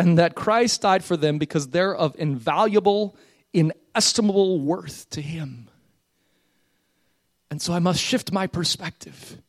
[0.00, 3.16] and that Christ died for them because they're of invaluable,
[3.52, 5.68] inestimable worth to Him.
[7.50, 9.42] And so I must shift my perspective.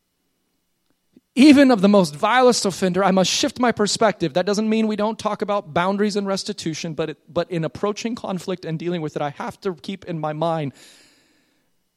[1.36, 4.34] Even of the most vilest offender, I must shift my perspective.
[4.34, 8.16] That doesn't mean we don't talk about boundaries and restitution, but, it, but in approaching
[8.16, 10.74] conflict and dealing with it, I have to keep in my mind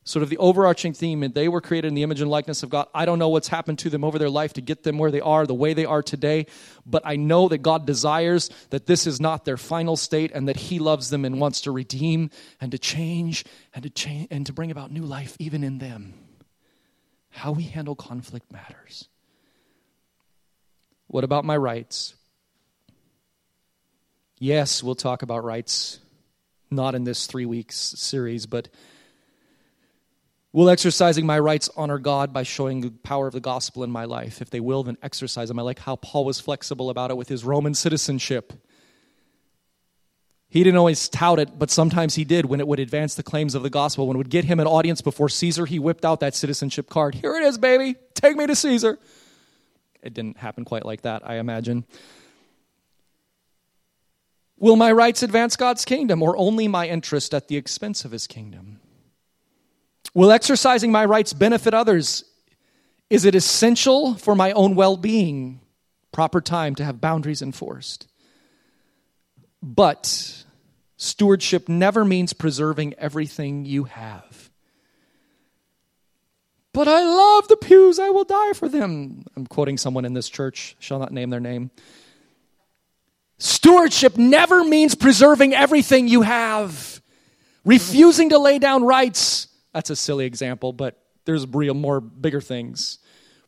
[0.04, 2.70] sort of the overarching theme and they were created in the image and likeness of
[2.70, 2.86] God.
[2.94, 5.20] I don't know what's happened to them over their life to get them where they
[5.20, 6.46] are, the way they are today,
[6.86, 10.56] but I know that God desires that this is not their final state and that
[10.56, 12.30] he loves them and wants to redeem
[12.60, 16.14] and to change and to change and to bring about new life even in them.
[17.30, 19.08] How we handle conflict matters.
[21.14, 22.16] What about my rights?
[24.40, 26.00] Yes, we'll talk about rights
[26.72, 28.68] not in this 3 weeks series, but
[30.52, 34.06] Will exercising my rights honor God by showing the power of the gospel in my
[34.06, 34.42] life?
[34.42, 35.58] If they will, then exercise them.
[35.60, 38.52] I like how Paul was flexible about it with his Roman citizenship.
[40.48, 43.54] He didn't always tout it, but sometimes he did when it would advance the claims
[43.54, 44.08] of the gospel.
[44.08, 47.14] When it would get him an audience before Caesar, he whipped out that citizenship card.
[47.14, 47.94] Here it is, baby.
[48.14, 48.98] Take me to Caesar.
[50.04, 51.84] It didn't happen quite like that, I imagine.
[54.58, 58.26] Will my rights advance God's kingdom or only my interest at the expense of his
[58.26, 58.80] kingdom?
[60.12, 62.24] Will exercising my rights benefit others?
[63.10, 65.60] Is it essential for my own well being?
[66.12, 68.06] Proper time to have boundaries enforced.
[69.62, 70.44] But
[70.96, 74.50] stewardship never means preserving everything you have.
[76.74, 79.24] But I love the pews, I will die for them.
[79.34, 81.70] I'm quoting someone in this church, shall not name their name.
[83.38, 87.00] Stewardship never means preserving everything you have.
[87.64, 92.98] Refusing to lay down rights that's a silly example, but there's real more bigger things.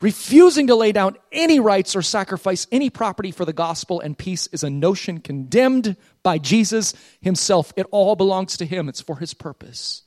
[0.00, 4.46] Refusing to lay down any rights or sacrifice any property for the gospel and peace
[4.48, 7.72] is a notion condemned by Jesus himself.
[7.76, 10.02] It all belongs to him, it's for his purpose.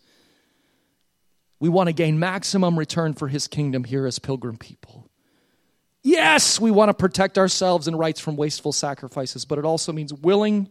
[1.60, 5.10] We want to gain maximum return for his kingdom here as pilgrim people.
[6.01, 10.14] Yes, we want to protect ourselves and rights from wasteful sacrifices, but it also means
[10.14, 10.70] willing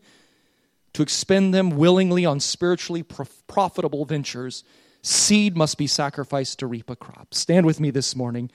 [0.95, 4.65] to expend them willingly on spiritually profitable ventures.
[5.03, 7.35] Seed must be sacrificed to reap a crop.
[7.35, 8.51] Stand with me this morning.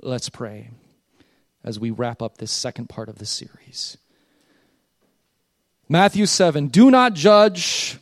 [0.00, 0.70] Let's pray
[1.64, 3.98] as we wrap up this second part of the series.
[5.88, 7.98] Matthew 7 Do not judge,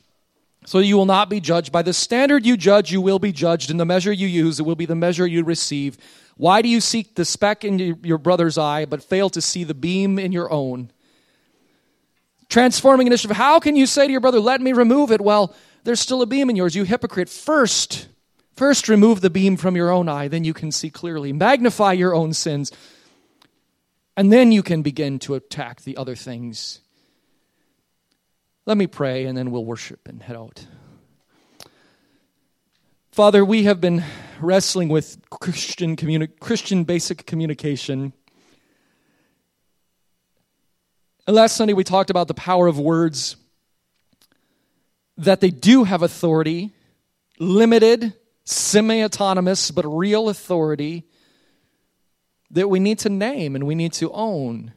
[0.67, 1.73] so you will not be judged.
[1.73, 3.71] By the standard you judge, you will be judged.
[3.71, 5.99] In the measure you use, it will be the measure you receive.
[6.37, 9.75] Why do you seek the speck in your brother's eye, but fail to see the
[9.75, 10.91] beam in your own?
[12.49, 13.37] Transforming initiative.
[13.37, 15.21] How can you say to your brother, Let me remove it?
[15.21, 15.55] Well,
[15.85, 16.75] there's still a beam in yours.
[16.75, 17.29] You hypocrite.
[17.29, 18.09] First,
[18.57, 21.33] first remove the beam from your own eye, then you can see clearly.
[21.33, 22.73] Magnify your own sins,
[24.17, 26.81] and then you can begin to attack the other things.
[28.67, 30.67] Let me pray, and then we'll worship and head out.
[33.13, 34.03] Father, we have been
[34.41, 38.15] wrestling with Christian, communi- Christian basic communication.
[41.27, 43.37] And last Sunday we talked about the power of words,
[45.19, 46.73] that they do have authority,
[47.39, 51.05] limited, semi autonomous, but real authority
[52.51, 54.73] that we need to name and we need to own,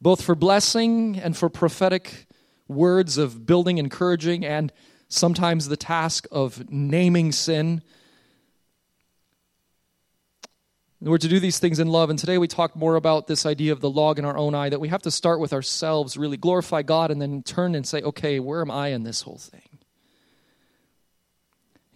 [0.00, 2.26] both for blessing and for prophetic
[2.74, 4.72] words of building, encouraging, and
[5.08, 7.82] sometimes the task of naming sin.
[11.00, 12.10] We're to do these things in love.
[12.10, 14.68] And today we talk more about this idea of the log in our own eye
[14.68, 18.02] that we have to start with ourselves, really glorify God, and then turn and say,
[18.02, 19.71] okay, where am I in this whole thing?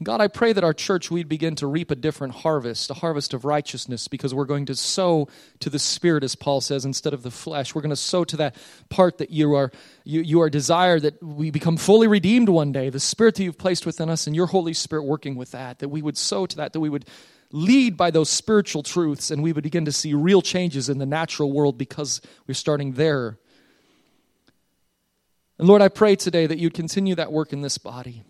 [0.06, 3.34] God, I pray that our church we'd begin to reap a different harvest, a harvest
[3.34, 5.26] of righteousness, because we're going to sow
[5.58, 7.74] to the Spirit, as Paul says, instead of the flesh.
[7.74, 8.54] We're going to sow to that
[8.88, 9.72] part that you are
[10.04, 13.58] you, you are desire that we become fully redeemed one day, the Spirit that you've
[13.58, 16.56] placed within us, and your Holy Spirit working with that, that we would sow to
[16.58, 17.06] that, that we would
[17.50, 21.06] lead by those spiritual truths, and we would begin to see real changes in the
[21.06, 23.40] natural world because we're starting there.
[25.58, 28.22] And Lord, I pray today that you'd continue that work in this body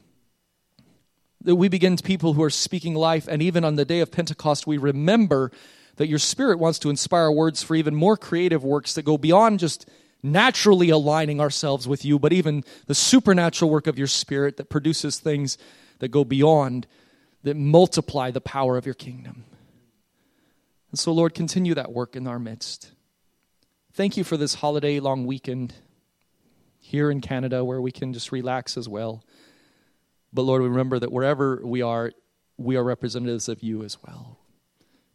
[1.46, 4.10] that we begin to people who are speaking life, and even on the day of
[4.10, 5.52] Pentecost, we remember
[5.94, 9.60] that your Spirit wants to inspire words for even more creative works that go beyond
[9.60, 9.88] just
[10.24, 15.20] naturally aligning ourselves with you, but even the supernatural work of your Spirit that produces
[15.20, 15.56] things
[16.00, 16.88] that go beyond,
[17.44, 19.44] that multiply the power of your kingdom.
[20.90, 22.90] And so, Lord, continue that work in our midst.
[23.92, 25.74] Thank you for this holiday long weekend
[26.80, 29.22] here in Canada where we can just relax as well.
[30.32, 32.12] But Lord, we remember that wherever we are,
[32.56, 34.38] we are representatives of you as well.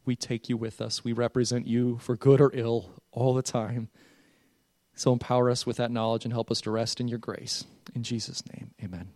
[0.06, 1.04] We take you with us.
[1.04, 3.90] We represent you for good or ill all the time.
[4.96, 7.66] So empower us with that knowledge and help us to rest in your grace.
[7.94, 9.10] In Jesus' name, amen.